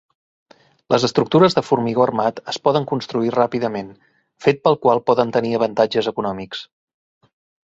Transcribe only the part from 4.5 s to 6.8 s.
pel qual poden tenir avantatges econòmics.